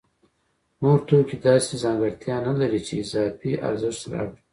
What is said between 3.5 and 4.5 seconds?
ارزښت راوړي